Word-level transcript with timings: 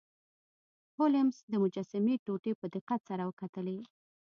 هولمز 0.97 1.37
د 1.51 1.53
مجسمې 1.63 2.15
ټوټې 2.25 2.53
په 2.61 2.65
دقت 2.75 2.99
سره 3.09 3.23
وکتلې. 3.29 3.77